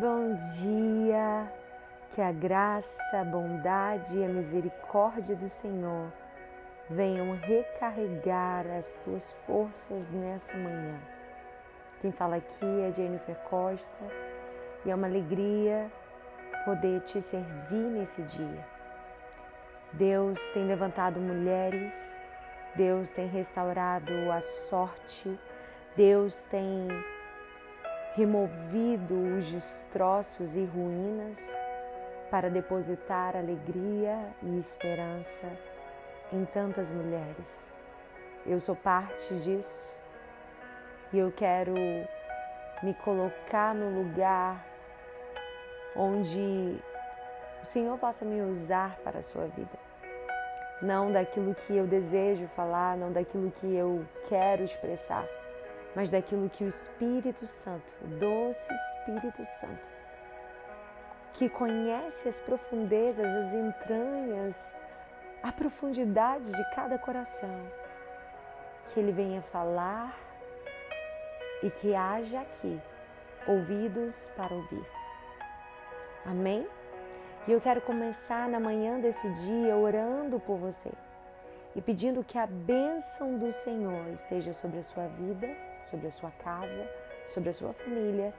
Bom 0.00 0.34
dia, 0.34 1.52
que 2.14 2.22
a 2.22 2.32
graça, 2.32 3.20
a 3.20 3.22
bondade 3.22 4.16
e 4.16 4.24
a 4.24 4.28
misericórdia 4.28 5.36
do 5.36 5.46
Senhor 5.46 6.10
venham 6.88 7.36
recarregar 7.36 8.66
as 8.66 8.98
tuas 9.04 9.36
forças 9.46 10.08
nessa 10.08 10.56
manhã. 10.56 10.98
Quem 12.00 12.10
fala 12.10 12.36
aqui 12.36 12.80
é 12.80 12.90
Jennifer 12.90 13.36
Costa 13.50 14.06
e 14.86 14.90
é 14.90 14.94
uma 14.94 15.06
alegria 15.06 15.92
poder 16.64 17.02
te 17.02 17.20
servir 17.20 17.90
nesse 17.90 18.22
dia. 18.22 18.66
Deus 19.92 20.38
tem 20.54 20.66
levantado 20.66 21.20
mulheres, 21.20 22.18
Deus 22.74 23.10
tem 23.10 23.26
restaurado 23.26 24.14
a 24.32 24.40
sorte, 24.40 25.38
Deus 25.94 26.42
tem 26.44 26.88
removido 28.20 29.14
os 29.38 29.50
destroços 29.50 30.54
e 30.54 30.62
ruínas 30.62 31.38
para 32.30 32.50
depositar 32.50 33.34
alegria 33.34 34.14
e 34.42 34.58
esperança 34.58 35.50
em 36.30 36.44
tantas 36.44 36.90
mulheres. 36.90 37.70
Eu 38.44 38.60
sou 38.60 38.76
parte 38.76 39.34
disso 39.36 39.96
e 41.14 41.18
eu 41.18 41.32
quero 41.32 41.72
me 42.82 42.92
colocar 43.02 43.74
no 43.74 44.02
lugar 44.02 44.66
onde 45.96 46.78
o 47.62 47.64
Senhor 47.64 47.96
possa 47.96 48.26
me 48.26 48.42
usar 48.42 48.98
para 49.02 49.20
a 49.20 49.22
sua 49.22 49.46
vida. 49.46 49.78
Não 50.82 51.10
daquilo 51.10 51.54
que 51.54 51.74
eu 51.74 51.86
desejo 51.86 52.46
falar, 52.48 52.98
não 52.98 53.10
daquilo 53.10 53.50
que 53.50 53.74
eu 53.74 54.06
quero 54.28 54.62
expressar, 54.62 55.26
mas 55.94 56.10
daquilo 56.10 56.48
que 56.48 56.64
o 56.64 56.68
Espírito 56.68 57.46
Santo, 57.46 57.92
o 58.02 58.06
doce 58.06 58.72
Espírito 58.72 59.44
Santo, 59.44 59.88
que 61.34 61.48
conhece 61.48 62.28
as 62.28 62.40
profundezas, 62.40 63.24
as 63.24 63.52
entranhas, 63.52 64.76
a 65.42 65.50
profundidade 65.52 66.50
de 66.50 66.74
cada 66.74 66.98
coração, 66.98 67.66
que 68.86 69.00
ele 69.00 69.12
venha 69.12 69.42
falar 69.42 70.16
e 71.62 71.70
que 71.70 71.94
haja 71.94 72.40
aqui 72.40 72.80
ouvidos 73.46 74.30
para 74.36 74.54
ouvir. 74.54 74.86
Amém? 76.24 76.66
E 77.48 77.52
eu 77.52 77.60
quero 77.60 77.80
começar 77.80 78.48
na 78.48 78.60
manhã 78.60 79.00
desse 79.00 79.28
dia 79.30 79.76
orando 79.76 80.38
por 80.38 80.58
você 80.58 80.90
e 81.80 81.82
pedindo 81.82 82.22
que 82.22 82.36
a 82.36 82.46
bênção 82.46 83.38
do 83.38 83.50
Senhor 83.50 84.06
esteja 84.08 84.52
sobre 84.52 84.80
a 84.80 84.82
sua 84.82 85.06
vida, 85.06 85.48
sobre 85.74 86.08
a 86.08 86.10
sua 86.10 86.30
casa, 86.30 86.86
sobre 87.26 87.48
a 87.48 87.52
sua 87.54 87.72
família 87.72 88.34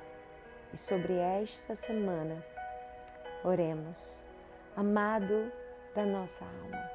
e 0.71 0.77
sobre 0.77 1.15
esta 1.15 1.73
semana. 1.73 2.45
Oremos. 3.43 4.23
Amado 4.75 5.51
da 5.95 6.05
nossa 6.05 6.45
alma, 6.45 6.91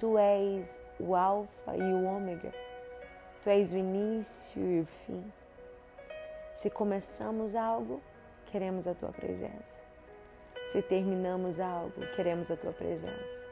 Tu 0.00 0.18
és 0.18 0.82
o 0.98 1.14
Alfa 1.14 1.76
e 1.76 1.94
o 1.94 2.04
Ômega, 2.06 2.52
Tu 3.44 3.50
és 3.50 3.72
o 3.72 3.76
início 3.76 4.60
e 4.60 4.80
o 4.80 4.86
fim. 4.86 5.32
Se 6.56 6.68
começamos 6.68 7.54
algo, 7.54 8.02
queremos 8.46 8.88
a 8.88 8.94
Tua 8.94 9.10
presença. 9.10 9.80
Se 10.72 10.82
terminamos 10.82 11.60
algo, 11.60 12.00
queremos 12.16 12.50
a 12.50 12.56
Tua 12.56 12.72
presença. 12.72 13.49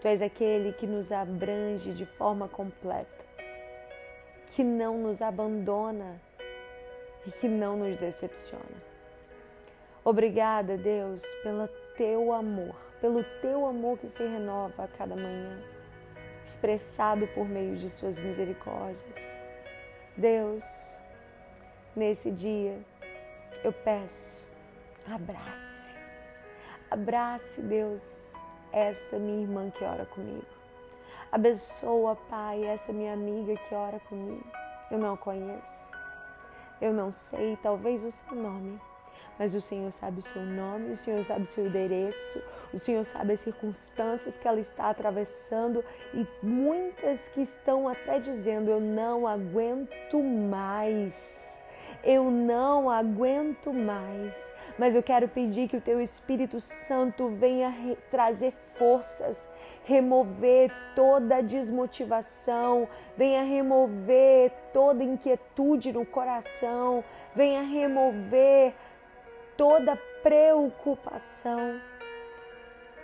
Tu 0.00 0.08
és 0.08 0.22
aquele 0.22 0.72
que 0.72 0.86
nos 0.86 1.12
abrange 1.12 1.92
de 1.92 2.06
forma 2.06 2.48
completa, 2.48 3.24
que 4.54 4.64
não 4.64 4.96
nos 4.96 5.20
abandona 5.20 6.18
e 7.26 7.30
que 7.30 7.46
não 7.46 7.76
nos 7.76 7.98
decepciona. 7.98 8.90
Obrigada, 10.02 10.78
Deus, 10.78 11.22
pelo 11.42 11.68
teu 11.96 12.32
amor, 12.32 12.74
pelo 12.98 13.22
teu 13.42 13.66
amor 13.66 13.98
que 13.98 14.08
se 14.08 14.22
renova 14.26 14.84
a 14.84 14.88
cada 14.88 15.14
manhã, 15.14 15.62
expressado 16.42 17.26
por 17.28 17.46
meio 17.46 17.76
de 17.76 17.90
suas 17.90 18.18
misericórdias. 18.22 19.36
Deus, 20.16 20.98
nesse 21.94 22.30
dia, 22.30 22.78
eu 23.62 23.72
peço, 23.72 24.46
abrace, 25.06 25.94
abrace, 26.90 27.60
Deus, 27.60 28.32
esta 28.72 29.18
minha 29.18 29.42
irmã 29.42 29.70
que 29.70 29.84
ora 29.84 30.06
comigo. 30.06 30.46
Abençoa, 31.30 32.16
Pai, 32.28 32.64
esta 32.64 32.92
minha 32.92 33.12
amiga 33.12 33.56
que 33.56 33.74
ora 33.74 34.00
comigo. 34.00 34.44
Eu 34.90 34.98
não 34.98 35.16
conheço, 35.16 35.88
eu 36.80 36.92
não 36.92 37.12
sei, 37.12 37.56
talvez 37.62 38.04
o 38.04 38.10
seu 38.10 38.34
nome, 38.34 38.80
mas 39.38 39.54
o 39.54 39.60
Senhor 39.60 39.92
sabe 39.92 40.18
o 40.18 40.22
seu 40.22 40.42
nome, 40.42 40.90
o 40.90 40.96
Senhor 40.96 41.22
sabe 41.22 41.42
o 41.42 41.46
seu 41.46 41.66
endereço, 41.66 42.42
o 42.72 42.78
Senhor 42.78 43.04
sabe 43.04 43.34
as 43.34 43.40
circunstâncias 43.40 44.36
que 44.36 44.48
ela 44.48 44.58
está 44.58 44.90
atravessando 44.90 45.84
e 46.12 46.26
muitas 46.42 47.28
que 47.28 47.42
estão 47.42 47.88
até 47.88 48.18
dizendo: 48.18 48.68
Eu 48.68 48.80
não 48.80 49.28
aguento 49.28 50.20
mais 50.20 51.59
eu 52.04 52.30
não 52.30 52.88
aguento 52.90 53.72
mais. 53.72 54.52
Mas 54.78 54.94
eu 54.94 55.02
quero 55.02 55.28
pedir 55.28 55.68
que 55.68 55.76
o 55.76 55.80
teu 55.80 56.00
Espírito 56.00 56.60
Santo 56.60 57.28
venha 57.28 57.74
trazer 58.10 58.52
forças, 58.76 59.48
remover 59.84 60.72
toda 60.94 61.42
desmotivação, 61.42 62.88
venha 63.16 63.42
remover 63.42 64.50
toda 64.72 65.04
inquietude 65.04 65.92
no 65.92 66.06
coração, 66.06 67.04
venha 67.34 67.62
remover 67.62 68.72
toda 69.56 69.98
preocupação 70.22 71.80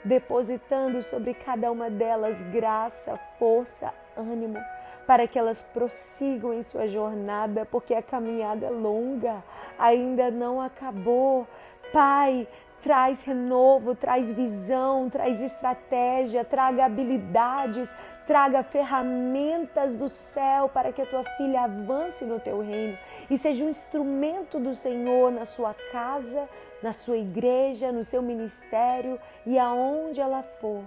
depositando 0.06 1.02
sobre 1.02 1.34
cada 1.34 1.70
uma 1.70 1.90
delas 1.90 2.40
graça, 2.52 3.16
força, 3.38 3.92
ânimo, 4.16 4.58
para 5.06 5.26
que 5.26 5.38
elas 5.38 5.62
prossigam 5.62 6.54
em 6.54 6.62
sua 6.62 6.86
jornada, 6.86 7.66
porque 7.66 7.94
a 7.94 8.02
caminhada 8.02 8.66
é 8.66 8.70
longa, 8.70 9.42
ainda 9.78 10.30
não 10.30 10.60
acabou. 10.60 11.46
Pai, 11.92 12.46
traz 12.86 13.20
renovo, 13.22 13.96
traz 13.96 14.30
visão, 14.30 15.10
traz 15.10 15.40
estratégia, 15.42 16.44
traga 16.44 16.84
habilidades, 16.84 17.92
traga 18.28 18.62
ferramentas 18.62 19.96
do 19.96 20.08
céu 20.08 20.68
para 20.68 20.92
que 20.92 21.02
a 21.02 21.06
tua 21.06 21.24
filha 21.36 21.62
avance 21.62 22.24
no 22.24 22.38
teu 22.38 22.60
reino 22.60 22.96
e 23.28 23.36
seja 23.36 23.64
um 23.64 23.68
instrumento 23.68 24.60
do 24.60 24.72
Senhor 24.72 25.32
na 25.32 25.44
sua 25.44 25.74
casa, 25.90 26.48
na 26.80 26.92
sua 26.92 27.16
igreja, 27.16 27.90
no 27.90 28.04
seu 28.04 28.22
ministério 28.22 29.18
e 29.44 29.58
aonde 29.58 30.20
ela 30.20 30.44
for. 30.60 30.84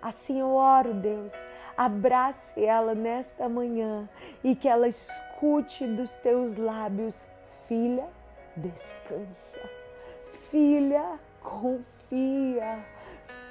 Assim 0.00 0.40
eu 0.40 0.54
oro, 0.54 0.94
Deus, 0.94 1.34
abrace 1.76 2.64
ela 2.64 2.94
nesta 2.94 3.46
manhã 3.46 4.08
e 4.42 4.56
que 4.56 4.66
ela 4.66 4.88
escute 4.88 5.86
dos 5.86 6.14
teus 6.14 6.56
lábios, 6.56 7.26
filha, 7.68 8.06
descansa. 8.56 9.60
Filha, 10.50 11.20
confia. 11.42 12.84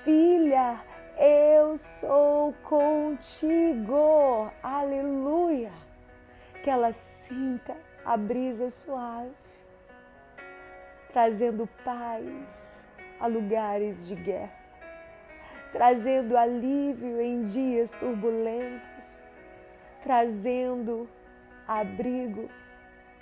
Filha, 0.03 0.79
eu 1.17 1.77
sou 1.77 2.53
contigo. 2.63 4.51
Aleluia. 4.63 5.71
Que 6.63 6.69
ela 6.69 6.91
sinta 6.93 7.75
a 8.05 8.17
brisa 8.17 8.69
suave, 8.69 9.31
trazendo 11.11 11.67
paz 11.83 12.87
a 13.19 13.27
lugares 13.27 14.07
de 14.07 14.15
guerra, 14.15 14.51
trazendo 15.71 16.37
alívio 16.37 17.21
em 17.21 17.43
dias 17.43 17.95
turbulentos, 17.95 19.23
trazendo 20.03 21.07
abrigo 21.67 22.49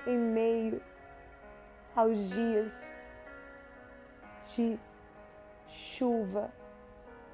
em 0.07 0.17
meio 0.17 0.81
aos 1.95 2.29
dias 2.29 2.91
de 4.55 4.79
chuva 5.67 6.51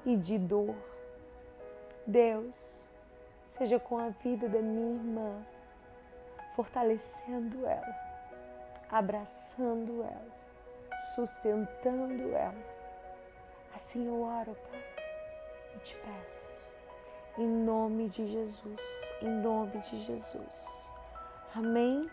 e 0.04 0.16
de 0.16 0.38
dor. 0.38 0.76
Deus, 2.06 2.86
seja 3.48 3.80
com 3.80 3.98
a 3.98 4.10
vida 4.10 4.48
da 4.48 4.60
minha 4.60 4.94
irmã, 4.94 5.44
fortalecendo 6.54 7.66
ela, 7.66 7.96
abraçando 8.90 10.02
ela, 10.02 10.36
sustentando 11.14 12.34
ela. 12.34 12.76
Assim 13.74 14.06
eu 14.06 14.22
oro, 14.22 14.56
Pai, 14.70 14.84
e 15.74 15.78
te 15.80 15.94
peço, 15.96 16.70
em 17.36 17.48
nome 17.48 18.08
de 18.08 18.26
Jesus, 18.26 18.80
em 19.20 19.28
nome 19.28 19.78
de 19.80 19.98
Jesus. 20.04 20.86
Amém. 21.54 22.08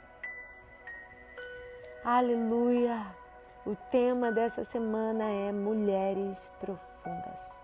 Aleluia. 2.03 3.22
O 3.65 3.77
tema 3.89 4.29
dessa 4.29 4.65
semana 4.65 5.23
é 5.23 5.49
Mulheres 5.53 6.51
Profundas. 6.59 7.61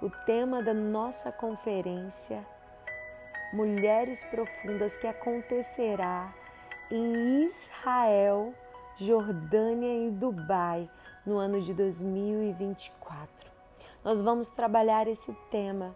O 0.00 0.08
tema 0.24 0.62
da 0.62 0.72
nossa 0.72 1.30
conferência 1.30 2.42
Mulheres 3.52 4.24
Profundas 4.24 4.96
que 4.96 5.06
acontecerá 5.06 6.32
em 6.90 7.44
Israel 7.44 8.54
Jordânia 8.96 10.06
e 10.06 10.10
Dubai 10.10 10.88
no 11.26 11.36
ano 11.36 11.60
de 11.60 11.74
2024. 11.74 13.28
Nós 14.02 14.22
vamos 14.22 14.48
trabalhar 14.48 15.06
esse 15.06 15.34
tema. 15.50 15.94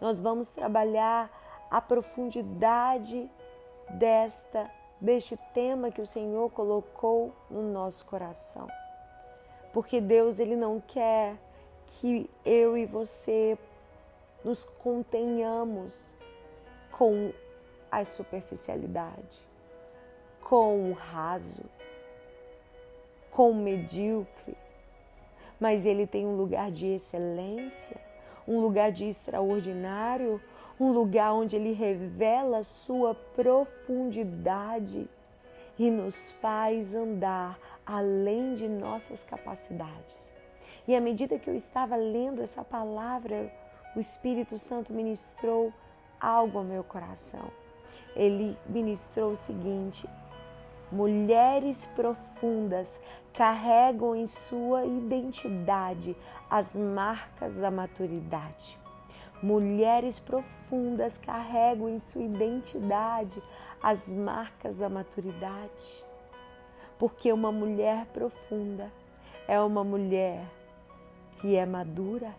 Nós 0.00 0.18
vamos 0.18 0.48
trabalhar 0.48 1.30
a 1.70 1.80
profundidade 1.80 3.30
desta 3.88 4.68
deste 5.00 5.36
tema 5.52 5.90
que 5.90 6.00
o 6.00 6.06
Senhor 6.06 6.50
colocou 6.50 7.32
no 7.50 7.62
nosso 7.62 8.04
coração. 8.04 8.68
Porque 9.72 10.00
Deus 10.00 10.38
ele 10.38 10.56
não 10.56 10.80
quer 10.80 11.36
que 11.86 12.28
eu 12.44 12.76
e 12.76 12.86
você 12.86 13.58
nos 14.44 14.64
contenhamos 14.64 16.14
com 16.90 17.32
a 17.90 18.04
superficialidade, 18.04 19.40
com 20.40 20.90
o 20.90 20.92
raso, 20.92 21.62
com 23.30 23.50
o 23.50 23.54
medíocre, 23.54 24.56
mas 25.60 25.84
ele 25.84 26.06
tem 26.06 26.26
um 26.26 26.36
lugar 26.36 26.70
de 26.70 26.86
excelência, 26.86 28.00
um 28.46 28.60
lugar 28.60 28.92
de 28.92 29.06
extraordinário, 29.06 30.40
um 30.78 30.92
lugar 30.92 31.32
onde 31.32 31.56
ele 31.56 31.72
revela 31.72 32.62
sua 32.62 33.14
profundidade 33.14 35.08
e 35.78 35.90
nos 35.90 36.30
faz 36.32 36.94
andar 36.94 37.58
além 37.84 38.54
de 38.54 38.68
nossas 38.68 39.22
capacidades. 39.24 40.34
E 40.86 40.94
à 40.94 41.00
medida 41.00 41.38
que 41.38 41.48
eu 41.48 41.54
estava 41.54 41.96
lendo 41.96 42.42
essa 42.42 42.62
palavra, 42.62 43.52
o 43.94 44.00
Espírito 44.00 44.56
Santo 44.58 44.92
ministrou 44.92 45.72
algo 46.20 46.58
ao 46.58 46.64
meu 46.64 46.84
coração. 46.84 47.50
Ele 48.14 48.56
ministrou 48.68 49.32
o 49.32 49.36
seguinte: 49.36 50.08
mulheres 50.92 51.86
profundas 51.86 52.98
carregam 53.32 54.14
em 54.14 54.26
sua 54.26 54.84
identidade 54.84 56.16
as 56.48 56.74
marcas 56.74 57.56
da 57.56 57.70
maturidade. 57.70 58.78
Mulheres 59.46 60.18
profundas 60.18 61.18
carregam 61.18 61.88
em 61.88 62.00
sua 62.00 62.24
identidade 62.24 63.40
as 63.80 64.12
marcas 64.12 64.76
da 64.76 64.88
maturidade. 64.88 66.04
Porque 66.98 67.32
uma 67.32 67.52
mulher 67.52 68.06
profunda 68.06 68.90
é 69.46 69.60
uma 69.60 69.84
mulher 69.84 70.44
que 71.34 71.54
é 71.54 71.64
madura. 71.64 72.34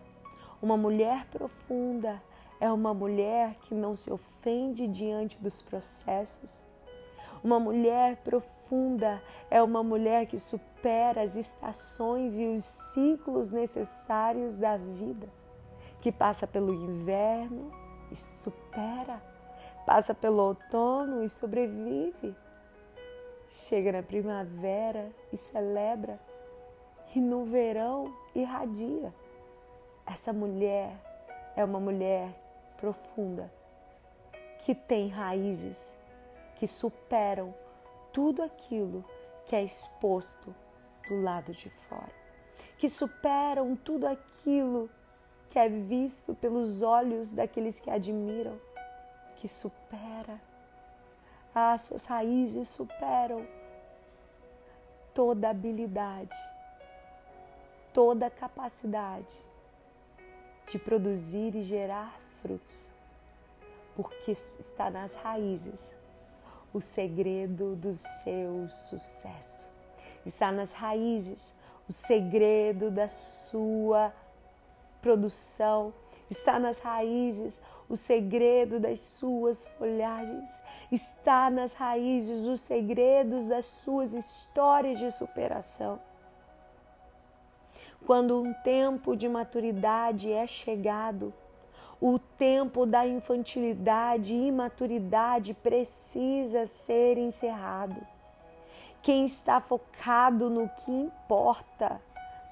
Uma 0.60 0.76
mulher 0.76 1.24
profunda 1.30 2.22
é 2.60 2.70
uma 2.70 2.92
mulher 2.92 3.54
que 3.62 3.74
não 3.74 3.96
se 3.96 4.12
ofende 4.12 4.86
diante 4.86 5.38
dos 5.38 5.62
processos. 5.62 6.66
Uma 7.42 7.58
mulher 7.58 8.18
profunda 8.18 9.22
é 9.50 9.62
uma 9.62 9.82
mulher 9.82 10.26
que 10.26 10.38
supera 10.38 11.22
as 11.22 11.36
estações 11.36 12.38
e 12.38 12.44
os 12.48 12.64
ciclos 12.64 13.48
necessários 13.48 14.58
da 14.58 14.76
vida 14.76 15.37
que 16.00 16.12
passa 16.12 16.46
pelo 16.46 16.72
inverno 16.72 17.72
e 18.10 18.16
supera, 18.16 19.22
passa 19.84 20.14
pelo 20.14 20.42
outono 20.42 21.22
e 21.24 21.28
sobrevive, 21.28 22.34
chega 23.50 23.92
na 23.92 24.02
primavera 24.02 25.10
e 25.32 25.36
celebra, 25.36 26.20
e 27.14 27.20
no 27.20 27.44
verão 27.44 28.14
irradia. 28.34 29.12
Essa 30.06 30.32
mulher 30.32 30.92
é 31.56 31.64
uma 31.64 31.80
mulher 31.80 32.30
profunda, 32.76 33.50
que 34.60 34.74
tem 34.74 35.08
raízes 35.08 35.96
que 36.56 36.66
superam 36.66 37.54
tudo 38.12 38.42
aquilo 38.42 39.04
que 39.46 39.56
é 39.56 39.62
exposto 39.62 40.54
do 41.08 41.22
lado 41.22 41.52
de 41.52 41.70
fora, 41.70 42.12
que 42.76 42.88
superam 42.88 43.74
tudo 43.74 44.06
aquilo 44.06 44.90
que 45.50 45.58
é 45.58 45.68
visto 45.68 46.34
pelos 46.34 46.82
olhos 46.82 47.30
daqueles 47.30 47.80
que 47.80 47.90
admiram, 47.90 48.58
que 49.36 49.48
supera. 49.48 50.40
As 51.54 51.82
suas 51.82 52.04
raízes 52.04 52.68
superam 52.68 53.46
toda 55.14 55.48
habilidade, 55.48 56.36
toda 57.92 58.30
capacidade 58.30 59.34
de 60.68 60.78
produzir 60.78 61.54
e 61.56 61.62
gerar 61.62 62.20
frutos, 62.40 62.92
porque 63.96 64.32
está 64.32 64.90
nas 64.90 65.14
raízes 65.14 65.96
o 66.72 66.80
segredo 66.80 67.74
do 67.74 67.96
seu 67.96 68.68
sucesso. 68.68 69.68
Está 70.24 70.52
nas 70.52 70.72
raízes 70.72 71.54
o 71.88 71.92
segredo 71.92 72.90
da 72.90 73.08
sua 73.08 74.12
produção, 75.08 75.94
está 76.28 76.58
nas 76.58 76.80
raízes 76.80 77.62
o 77.88 77.96
segredo 77.96 78.78
das 78.78 79.00
suas 79.00 79.64
folhagens, 79.78 80.50
está 80.92 81.48
nas 81.48 81.72
raízes 81.72 82.46
os 82.46 82.60
segredos 82.60 83.46
das 83.46 83.64
suas 83.64 84.12
histórias 84.12 84.98
de 84.98 85.10
superação. 85.10 85.98
Quando 88.04 88.38
um 88.38 88.52
tempo 88.52 89.16
de 89.16 89.26
maturidade 89.30 90.30
é 90.30 90.46
chegado, 90.46 91.32
o 91.98 92.18
tempo 92.18 92.84
da 92.84 93.06
infantilidade 93.06 94.34
e 94.34 94.48
imaturidade 94.48 95.54
precisa 95.54 96.66
ser 96.66 97.16
encerrado. 97.16 98.06
Quem 99.02 99.24
está 99.24 99.58
focado 99.58 100.50
no 100.50 100.68
que 100.68 100.92
importa 100.92 101.98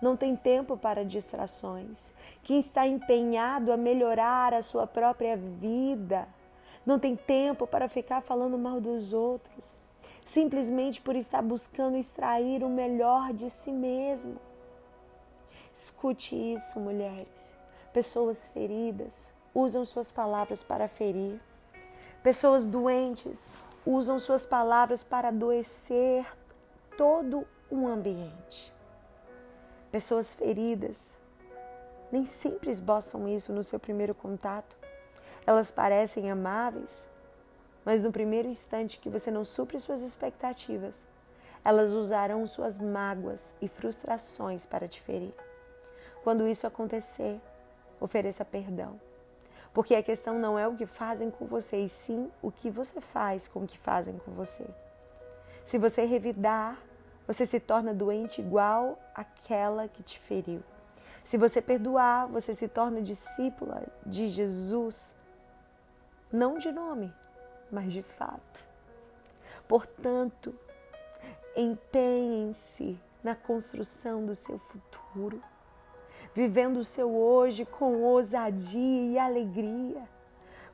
não 0.01 0.17
tem 0.17 0.35
tempo 0.35 0.75
para 0.77 1.05
distrações. 1.05 2.16
Quem 2.47 2.61
está 2.61 2.87
empenhado 2.87 3.73
a 3.73 3.77
melhorar 3.77 4.55
a 4.55 4.63
sua 4.63 4.87
própria 4.87 5.37
vida 5.37 6.29
não 6.87 6.97
tem 6.97 7.17
tempo 7.17 7.67
para 7.67 7.89
ficar 7.89 8.21
falando 8.21 8.57
mal 8.57 8.81
dos 8.81 9.13
outros, 9.13 9.75
simplesmente 10.25 11.01
por 11.01 11.17
estar 11.17 11.43
buscando 11.43 11.97
extrair 11.97 12.63
o 12.63 12.69
melhor 12.69 13.33
de 13.33 13.51
si 13.51 13.73
mesmo. 13.73 14.37
Escute 15.75 16.37
isso, 16.37 16.79
mulheres. 16.79 17.57
Pessoas 17.93 18.47
feridas 18.55 19.33
usam 19.53 19.85
suas 19.85 20.13
palavras 20.13 20.63
para 20.63 20.87
ferir. 20.87 21.41
Pessoas 22.23 22.65
doentes 22.65 23.43
usam 23.85 24.21
suas 24.21 24.47
palavras 24.47 25.03
para 25.03 25.29
adoecer 25.31 26.25
todo 26.97 27.45
um 27.69 27.89
ambiente. 27.89 28.73
Pessoas 29.91 30.33
feridas 30.33 31.16
nem 32.11 32.27
sempre 32.27 32.71
esboçam 32.71 33.29
isso 33.29 33.53
no 33.53 33.65
seu 33.65 33.79
primeiro 33.79 34.15
contato. 34.15 34.77
Elas 35.47 35.71
parecem 35.71 36.31
amáveis, 36.31 37.09
mas 37.85 38.03
no 38.03 38.13
primeiro 38.13 38.49
instante 38.49 38.99
que 38.99 39.09
você 39.09 39.31
não 39.31 39.45
supre 39.45 39.79
suas 39.79 40.03
expectativas, 40.03 41.07
elas 41.65 41.93
usarão 41.93 42.47
suas 42.47 42.79
mágoas 42.79 43.55
e 43.61 43.69
frustrações 43.69 44.65
para 44.65 44.87
te 44.87 45.01
ferir. 45.01 45.35
Quando 46.23 46.49
isso 46.49 46.67
acontecer, 46.67 47.41
ofereça 48.01 48.45
perdão. 48.45 49.01
Porque 49.73 49.95
a 49.95 50.03
questão 50.03 50.39
não 50.39 50.59
é 50.59 50.67
o 50.67 50.75
que 50.75 50.87
fazem 50.87 51.31
com 51.31 51.45
você, 51.47 51.77
e 51.77 51.89
sim 51.89 52.31
o 52.41 52.51
que 52.51 52.71
você 52.71 53.01
faz 53.01 53.47
com 53.47 53.61
o 53.61 53.67
que 53.67 53.79
fazem 53.79 54.17
com 54.19 54.33
você. 54.33 54.65
Se 55.65 55.77
você 55.77 56.05
revidar, 56.05 56.79
você 57.27 57.45
se 57.45 57.59
torna 57.61 57.93
doente 57.93 58.41
igual 58.41 58.99
àquela 59.15 59.87
que 59.89 60.03
te 60.03 60.19
feriu. 60.19 60.63
Se 61.27 61.37
você 61.37 61.61
perdoar, 61.61 62.27
você 62.29 62.55
se 62.55 62.67
torna 62.69 63.03
discípula 63.03 63.83
de 64.07 64.29
Jesus, 64.29 65.15
não 66.33 66.57
de 66.57 66.71
nome, 66.71 67.13
mas 67.71 67.93
de 67.93 68.03
fato. 68.03 68.65
Portanto, 69.69 70.55
empenhem-se 71.57 72.99
na 73.23 73.35
construção 73.35 74.25
do 74.25 74.35
seu 74.35 74.59
futuro, 74.59 75.43
vivendo 76.33 76.79
o 76.79 76.85
seu 76.85 77.13
hoje 77.13 77.67
com 77.67 78.03
ousadia 78.03 79.13
e 79.13 79.19
alegria, 79.19 80.09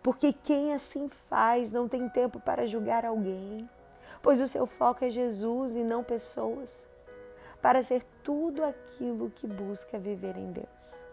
porque 0.02 0.32
quem 0.32 0.74
assim 0.74 1.08
faz 1.08 1.72
não 1.72 1.88
tem 1.88 2.08
tempo 2.08 2.38
para 2.38 2.66
julgar 2.66 3.06
alguém 3.06 3.66
pois 4.22 4.40
o 4.40 4.46
seu 4.46 4.66
foco 4.66 5.04
é 5.04 5.10
Jesus 5.10 5.74
e 5.74 5.82
não 5.82 6.04
pessoas, 6.04 6.86
para 7.60 7.82
ser 7.82 8.04
tudo 8.22 8.64
aquilo 8.64 9.30
que 9.30 9.46
busca 9.46 9.98
viver 9.98 10.36
em 10.36 10.52
Deus. 10.52 11.04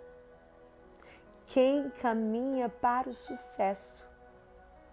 Quem 1.48 1.90
caminha 2.02 2.70
para 2.70 3.10
o 3.10 3.14
sucesso 3.14 4.06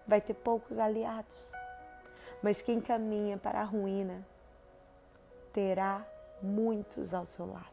vai 0.07 0.19
ter 0.19 0.33
poucos 0.33 0.79
aliados, 0.79 1.51
mas 2.41 2.61
quem 2.61 2.81
caminha 2.81 3.37
para 3.37 3.61
a 3.61 3.63
ruína 3.63 4.25
terá 5.53 6.05
muitos 6.41 7.13
ao 7.13 7.25
seu 7.25 7.45
lado. 7.45 7.65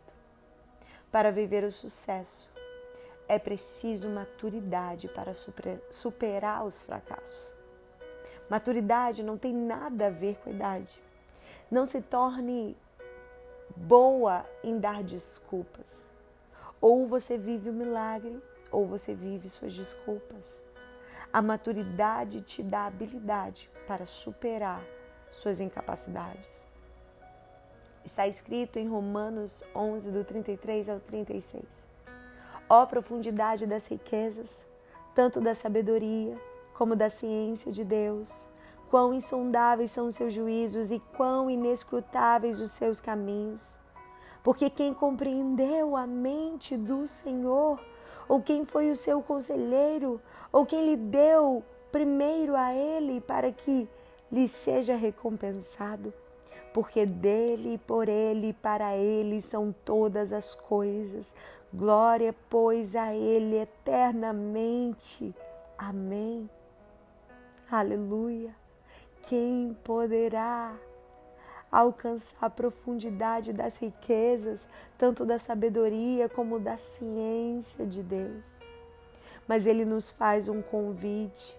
Para 1.11 1.31
viver 1.31 1.65
o 1.65 1.73
sucesso, 1.73 2.51
é 3.29 3.39
preciso 3.39 4.09
maturidade 4.09 5.09
para 5.09 5.33
superar 5.91 6.65
os 6.65 6.83
fracassos. 6.83 7.53
Maturidade 8.51 9.23
não 9.23 9.39
tem 9.39 9.55
nada 9.55 10.09
a 10.09 10.11
ver 10.11 10.37
com 10.45 10.51
idade. 10.51 11.01
Não 11.71 11.87
se 11.87 12.03
torne 12.03 12.77
boa 13.76 14.45
em 14.62 14.78
dar 14.78 15.02
desculpas. 15.02 16.04
Ou 16.81 17.07
você 17.07 17.37
vive 17.38 17.71
o 17.71 17.73
milagre, 17.73 18.43
ou 18.71 18.87
você 18.87 19.14
vive 19.14 19.49
suas 19.49 19.73
desculpas. 19.73 20.61
A 21.33 21.40
maturidade 21.43 22.43
te 22.43 22.62
dá 22.62 22.87
habilidade 22.87 23.71
para 23.87 24.07
superar 24.07 24.85
suas 25.31 25.61
incapacidades. 25.61 26.64
Está 28.04 28.28
escrito 28.28 28.78
em 28.78 28.87
Romanos 28.87 29.64
11, 29.75 30.11
do 30.11 30.25
33 30.25 30.90
ao 30.90 31.00
36. 31.00 31.64
Ó 32.69 32.85
profundidade 32.87 33.66
das 33.66 33.87
riquezas, 33.87 34.64
tanto 35.14 35.40
da 35.40 35.54
sabedoria 35.54 36.38
como 36.75 36.95
da 36.95 37.09
ciência 37.09 37.73
de 37.73 37.85
Deus, 37.85 38.47
quão 38.95 39.13
insondáveis 39.13 39.91
são 39.91 40.07
os 40.07 40.15
seus 40.15 40.33
juízos 40.33 40.93
e 40.93 41.01
quão 41.17 41.51
inescrutáveis 41.51 42.61
os 42.61 42.71
seus 42.71 43.01
caminhos. 43.01 43.77
Porque 44.41 44.71
quem 44.71 44.95
compreendeu 44.95 45.97
a 45.97 46.07
mente 46.07 46.77
do 46.77 47.05
Senhor, 47.05 47.85
ou 48.29 48.41
quem 48.41 48.65
foi 48.65 48.93
o 48.93 48.95
seu 48.95 49.21
conselheiro, 49.21 50.21
ou 50.53 50.65
quem 50.65 50.87
lhe 50.87 50.97
deu 50.97 51.65
primeiro 51.91 52.55
a 52.55 52.73
ele 52.73 53.21
para 53.21 53.51
que 53.51 53.89
lhe 54.31 54.47
seja 54.47 54.95
recompensado? 54.95 56.15
Porque 56.73 57.05
dele, 57.05 57.79
por 57.79 58.09
ele 58.09 58.51
e 58.51 58.53
para 58.53 58.95
ele 58.97 59.43
são 59.43 59.75
todas 59.85 60.33
as 60.33 60.55
coisas. 60.55 61.35
Glória, 61.73 62.33
pois, 62.49 62.95
a 62.95 63.13
ele 63.13 63.57
eternamente. 63.57 65.35
Amém. 65.77 66.49
Aleluia. 67.69 68.55
Quem 69.28 69.75
poderá 69.83 70.76
alcançar 71.73 72.37
a 72.43 72.50
profundidade 72.50 73.54
das 73.54 73.78
riquezas, 73.78 74.66
tanto 74.99 75.25
da 75.25 75.38
sabedoria 75.38 76.28
como 76.28 76.61
da 76.61 76.76
ciência 76.76 77.87
de 77.87 78.02
Deus? 78.02 78.59
Mas 79.49 79.64
ele 79.64 79.87
nos 79.87 80.11
faz 80.11 80.47
um 80.47 80.61
convite, 80.61 81.59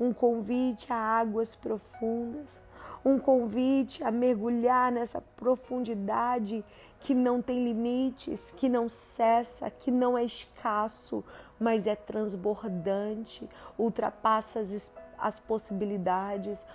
um 0.00 0.12
convite 0.12 0.92
a 0.92 0.96
águas 0.96 1.54
profundas, 1.54 2.60
um 3.04 3.16
convite 3.16 4.02
a 4.02 4.10
mergulhar 4.10 4.90
nessa 4.90 5.20
profundidade 5.36 6.64
que 6.98 7.14
não 7.14 7.40
tem 7.40 7.64
limites, 7.64 8.52
que 8.56 8.68
não 8.68 8.88
cessa, 8.88 9.70
que 9.70 9.92
não 9.92 10.18
é 10.18 10.24
escasso, 10.24 11.24
mas 11.60 11.86
é 11.86 11.94
transbordante, 11.94 13.48
ultrapassa 13.78 14.58
as, 14.60 14.92
as 15.16 15.38
possibilidades, 15.38 16.66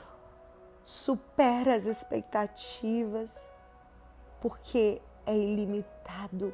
supera 0.83 1.75
as 1.75 1.85
expectativas, 1.85 3.49
porque 4.41 5.01
é 5.25 5.35
ilimitado, 5.35 6.53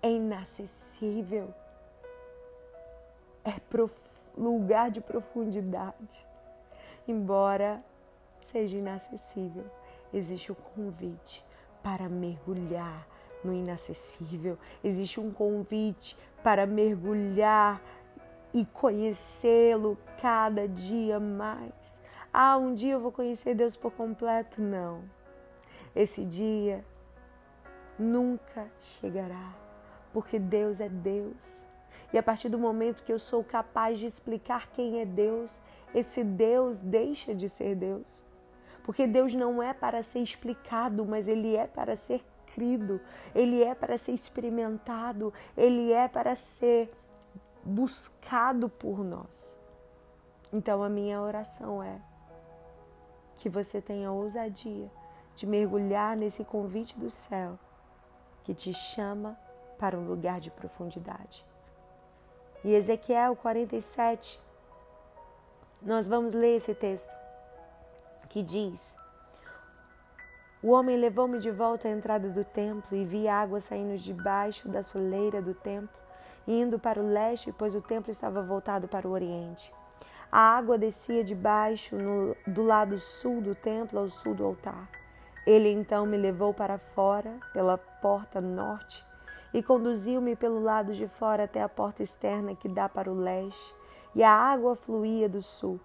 é 0.00 0.10
inacessível, 0.10 1.52
é 3.44 3.54
lugar 4.36 4.90
de 4.90 5.00
profundidade. 5.00 6.28
Embora 7.06 7.82
seja 8.42 8.78
inacessível, 8.78 9.64
existe 10.12 10.52
o 10.52 10.54
convite 10.54 11.44
para 11.82 12.08
mergulhar 12.08 13.06
no 13.42 13.52
inacessível, 13.52 14.56
existe 14.84 15.18
um 15.18 15.32
convite 15.32 16.16
para 16.44 16.64
mergulhar 16.64 17.82
e 18.54 18.64
conhecê-lo 18.66 19.98
cada 20.20 20.68
dia 20.68 21.18
mais. 21.18 22.01
Ah, 22.32 22.56
um 22.56 22.72
dia 22.72 22.94
eu 22.94 23.00
vou 23.00 23.12
conhecer 23.12 23.54
Deus 23.54 23.76
por 23.76 23.92
completo? 23.92 24.62
Não. 24.62 25.02
Esse 25.94 26.24
dia 26.24 26.82
nunca 27.98 28.66
chegará, 28.80 29.52
porque 30.14 30.38
Deus 30.38 30.80
é 30.80 30.88
Deus. 30.88 31.62
E 32.10 32.16
a 32.16 32.22
partir 32.22 32.48
do 32.48 32.58
momento 32.58 33.02
que 33.02 33.12
eu 33.12 33.18
sou 33.18 33.44
capaz 33.44 33.98
de 33.98 34.06
explicar 34.06 34.68
quem 34.68 35.00
é 35.00 35.04
Deus, 35.04 35.60
esse 35.94 36.24
Deus 36.24 36.78
deixa 36.78 37.34
de 37.34 37.50
ser 37.50 37.74
Deus. 37.74 38.22
Porque 38.82 39.06
Deus 39.06 39.34
não 39.34 39.62
é 39.62 39.74
para 39.74 40.02
ser 40.02 40.20
explicado, 40.20 41.04
mas 41.04 41.28
ele 41.28 41.54
é 41.54 41.66
para 41.66 41.96
ser 41.96 42.24
crido, 42.54 42.98
ele 43.34 43.62
é 43.62 43.74
para 43.74 43.98
ser 43.98 44.12
experimentado, 44.12 45.34
ele 45.54 45.92
é 45.92 46.08
para 46.08 46.34
ser 46.34 46.90
buscado 47.62 48.70
por 48.70 49.04
nós. 49.04 49.54
Então 50.50 50.82
a 50.82 50.88
minha 50.88 51.20
oração 51.20 51.82
é 51.82 52.00
que 53.42 53.48
você 53.48 53.80
tenha 53.80 54.12
ousadia 54.12 54.88
de 55.34 55.48
mergulhar 55.48 56.16
nesse 56.16 56.44
convite 56.44 56.96
do 56.96 57.10
céu 57.10 57.58
que 58.44 58.54
te 58.54 58.72
chama 58.72 59.36
para 59.76 59.98
um 59.98 60.06
lugar 60.06 60.38
de 60.38 60.48
profundidade. 60.48 61.44
E 62.62 62.72
Ezequiel 62.72 63.34
47, 63.34 64.40
nós 65.82 66.06
vamos 66.06 66.32
ler 66.32 66.56
esse 66.58 66.72
texto 66.72 67.12
que 68.30 68.44
diz: 68.44 68.96
O 70.62 70.70
homem 70.70 70.96
levou-me 70.96 71.40
de 71.40 71.50
volta 71.50 71.88
à 71.88 71.90
entrada 71.90 72.28
do 72.28 72.44
templo 72.44 72.96
e 72.96 73.04
vi 73.04 73.26
água 73.26 73.58
saindo 73.58 73.98
debaixo 73.98 74.68
da 74.68 74.84
soleira 74.84 75.42
do 75.42 75.52
templo, 75.52 75.98
indo 76.46 76.78
para 76.78 77.02
o 77.02 77.08
leste, 77.08 77.50
pois 77.50 77.74
o 77.74 77.82
templo 77.82 78.12
estava 78.12 78.40
voltado 78.40 78.86
para 78.86 79.08
o 79.08 79.10
oriente. 79.10 79.74
A 80.34 80.56
água 80.56 80.78
descia 80.78 81.22
de 81.22 81.34
baixo, 81.34 81.94
no, 81.94 82.34
do 82.46 82.62
lado 82.62 82.98
sul 82.98 83.42
do 83.42 83.54
templo 83.54 83.98
ao 83.98 84.08
sul 84.08 84.34
do 84.34 84.46
altar. 84.46 84.88
Ele 85.46 85.68
então 85.68 86.06
me 86.06 86.16
levou 86.16 86.54
para 86.54 86.78
fora, 86.78 87.38
pela 87.52 87.76
porta 87.76 88.40
norte, 88.40 89.04
e 89.52 89.62
conduziu-me 89.62 90.34
pelo 90.34 90.62
lado 90.62 90.94
de 90.94 91.06
fora 91.06 91.44
até 91.44 91.60
a 91.60 91.68
porta 91.68 92.02
externa 92.02 92.54
que 92.54 92.66
dá 92.66 92.88
para 92.88 93.12
o 93.12 93.14
leste, 93.14 93.74
e 94.14 94.22
a 94.22 94.30
água 94.30 94.74
fluía 94.74 95.28
do 95.28 95.42
sul. 95.42 95.78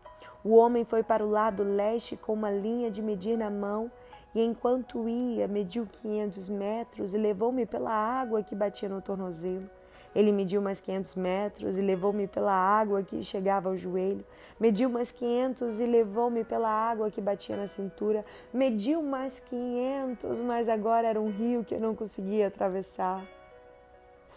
O 0.45 0.55
homem 0.55 0.85
foi 0.85 1.03
para 1.03 1.25
o 1.25 1.29
lado 1.29 1.61
leste 1.61 2.15
com 2.15 2.31
uma 2.31 2.49
linha 2.49 2.89
de 2.89 3.01
medir 3.01 3.37
na 3.37 3.49
mão, 3.49 3.91
e 4.33 4.41
enquanto 4.41 5.09
ia, 5.09 5.45
mediu 5.45 5.85
quinhentos 5.85 6.47
metros 6.47 7.13
e 7.13 7.17
levou-me 7.17 7.65
pela 7.65 7.91
água 7.91 8.41
que 8.41 8.55
batia 8.55 8.87
no 8.87 9.01
tornozelo. 9.01 9.69
Ele 10.17 10.31
mediu 10.31 10.59
mais 10.59 10.81
quinhentos 10.81 11.13
metros 11.13 11.77
e 11.77 11.81
levou-me 11.83 12.25
pela 12.27 12.51
água 12.51 13.03
que 13.03 13.21
chegava 13.21 13.69
ao 13.69 13.77
joelho. 13.77 14.25
Mediu 14.59 14.89
mais 14.89 15.11
quinhentos 15.11 15.79
e 15.79 15.85
levou-me 15.85 16.43
pela 16.43 16.71
água 16.71 17.11
que 17.11 17.21
batia 17.21 17.55
na 17.55 17.67
cintura. 17.67 18.25
Mediu 18.51 19.03
mais 19.03 19.39
quinhentos, 19.39 20.41
mas 20.41 20.67
agora 20.67 21.07
era 21.07 21.21
um 21.21 21.29
rio 21.29 21.63
que 21.63 21.75
eu 21.75 21.79
não 21.79 21.93
conseguia 21.93 22.47
atravessar. 22.47 23.23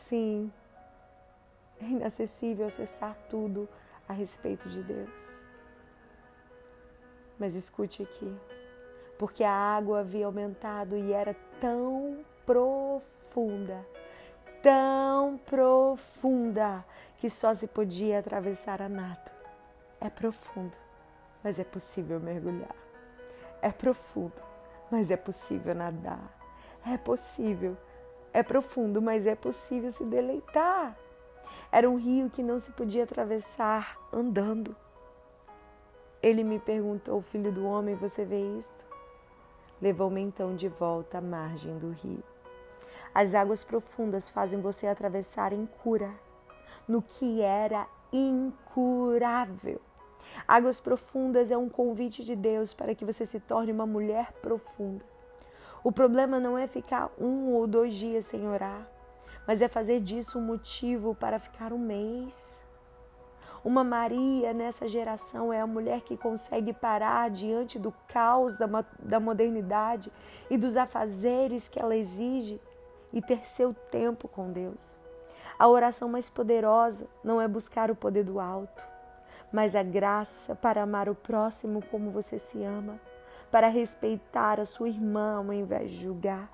Sim, 0.07 0.53
é 1.81 1.87
inacessível 1.87 2.67
acessar 2.67 3.17
tudo 3.31 3.67
a 4.07 4.13
respeito 4.13 4.69
de 4.69 4.83
Deus. 4.83 5.35
Mas 7.39 7.57
escute 7.57 8.03
aqui, 8.03 8.37
porque 9.19 9.43
a 9.43 9.51
água 9.51 10.01
havia 10.01 10.27
aumentado 10.27 10.95
e 10.95 11.11
era 11.11 11.35
tão 11.59 12.19
profunda, 12.45 13.83
tão 14.63 15.39
profunda, 15.39 16.85
que 17.19 17.29
só 17.29 17.53
se 17.55 17.67
podia 17.67 18.19
atravessar 18.19 18.81
a 18.81 18.89
nado. 18.89 19.31
É 20.01 20.09
profundo, 20.09 20.77
mas 21.43 21.59
é 21.59 21.65
possível 21.65 22.19
mergulhar. 22.19 22.75
É 23.61 23.71
profundo, 23.71 24.33
mas 24.91 25.11
é 25.11 25.17
possível 25.17 25.75
nadar. 25.75 26.39
É 26.87 26.97
possível, 26.97 27.77
é 28.33 28.43
profundo, 28.43 29.03
mas 29.03 29.27
é 29.27 29.35
possível 29.35 29.91
se 29.91 30.05
deleitar. 30.05 30.97
Era 31.71 31.89
um 31.89 31.97
rio 31.97 32.31
que 32.31 32.43
não 32.43 32.59
se 32.59 32.73
podia 32.73 33.05
atravessar 33.05 33.99
andando. 34.13 34.75
Ele 36.23 36.43
me 36.43 36.59
perguntou, 36.59 37.23
filho 37.23 37.53
do 37.53 37.65
homem, 37.65 37.95
você 37.95 38.25
vê 38.25 38.41
isto? 38.59 38.85
Levou-me 39.81 40.21
então 40.21 40.55
de 40.57 40.69
volta 40.69 41.19
à 41.19 41.21
margem 41.21 41.79
do 41.79 41.91
rio. 41.91 42.30
As 43.15 43.35
águas 43.35 43.65
profundas 43.65 44.31
fazem 44.31 44.61
você 44.61 44.87
atravessar 44.87 45.53
em 45.53 45.67
cura, 45.67 46.11
no 46.87 47.03
que 47.03 47.41
era 47.41 47.87
incurável. 48.13 49.81
Águas 50.47 50.81
profundas 50.81 51.51
é 51.51 51.57
um 51.57 51.69
convite 51.69 52.25
de 52.25 52.37
Deus 52.37 52.73
para 52.73 52.95
que 52.95 53.05
você 53.05 53.27
se 53.27 53.41
torne 53.41 53.73
uma 53.73 53.87
mulher 53.87 54.33
profunda. 54.41 55.05
O 55.83 55.91
problema 55.91 56.39
não 56.39 56.57
é 56.57 56.67
ficar 56.67 57.11
um 57.19 57.53
ou 57.53 57.67
dois 57.67 57.95
dias 57.95 58.27
sem 58.27 58.49
orar, 58.49 58.87
mas 59.47 59.63
é 59.63 59.69
fazer 59.69 60.01
disso 60.01 60.39
um 60.39 60.43
motivo 60.43 61.15
para 61.15 61.39
ficar 61.39 61.73
um 61.73 61.79
mês 61.79 62.61
uma 63.63 63.85
Maria 63.85 64.55
nessa 64.55 64.89
geração 64.89 65.53
é 65.53 65.61
a 65.61 65.67
mulher 65.67 66.01
que 66.01 66.17
consegue 66.17 66.73
parar 66.73 67.29
diante 67.31 67.79
do 67.79 67.93
caos 68.09 68.57
da, 68.57 68.67
da 68.99 69.21
modernidade 69.21 70.11
e 70.49 70.57
dos 70.57 70.77
afazeres 70.77 71.69
que 71.69 71.81
ela 71.81 71.95
exige 71.95 72.61
e 73.13 73.21
ter 73.21 73.47
seu 73.49 73.75
tempo 73.75 74.29
com 74.29 74.53
Deus. 74.53 74.97
A 75.59 75.69
oração 75.69 76.09
mais 76.09 76.29
poderosa 76.29 77.07
não 77.23 77.41
é 77.41 77.47
buscar 77.47 77.91
o 77.91 77.95
poder 77.97 78.25
do 78.25 78.41
alto, 78.41 78.85
mas 79.53 79.75
a 79.75 79.83
graça 79.83 80.55
para 80.55 80.83
amar 80.83 81.09
o 81.09 81.15
próximo 81.15 81.83
como 81.91 82.11
você 82.11 82.39
se 82.39 82.63
ama. 82.63 82.99
para 83.51 83.69
respeitar 83.69 84.61
a 84.61 84.65
sua 84.65 84.89
irmã 84.89 85.39
ao 85.39 85.53
invés 85.53 85.91
de 85.91 86.05
julgar. 86.05 86.49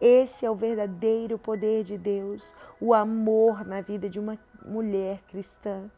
Esse 0.00 0.44
é 0.44 0.50
o 0.50 0.54
verdadeiro 0.54 1.38
poder 1.38 1.82
de 1.82 1.96
Deus, 1.96 2.52
o 2.80 2.92
amor 2.92 3.64
na 3.64 3.80
vida 3.80 4.08
de 4.08 4.20
uma 4.20 4.38
mulher 4.64 5.22
cristã. 5.28 5.90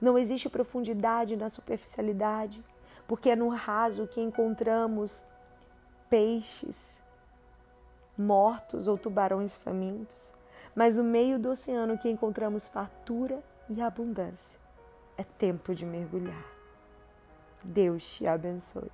Não 0.00 0.18
existe 0.18 0.48
profundidade 0.48 1.36
na 1.36 1.48
superficialidade, 1.48 2.62
porque 3.06 3.30
é 3.30 3.36
no 3.36 3.48
raso 3.48 4.06
que 4.06 4.20
encontramos 4.20 5.24
peixes 6.10 7.00
mortos 8.16 8.88
ou 8.88 8.96
tubarões 8.96 9.56
famintos, 9.56 10.32
mas 10.74 10.96
no 10.96 11.04
meio 11.04 11.38
do 11.38 11.50
oceano 11.50 11.98
que 11.98 12.08
encontramos 12.08 12.68
fartura 12.68 13.42
e 13.68 13.80
abundância. 13.80 14.58
É 15.16 15.22
tempo 15.22 15.74
de 15.74 15.86
mergulhar. 15.86 16.44
Deus 17.62 18.16
te 18.16 18.26
abençoe. 18.26 18.90